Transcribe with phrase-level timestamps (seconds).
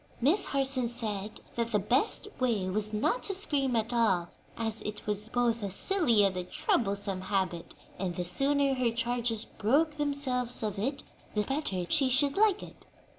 [0.19, 5.05] Miss Harson said that the best way was not to scream at all, as it
[5.05, 10.63] was both a silly and a troublesome habit, and the sooner her charges broke themselves
[10.63, 11.03] of it
[11.35, 12.83] the better she should like it.